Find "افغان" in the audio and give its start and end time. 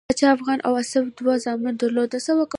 0.35-0.59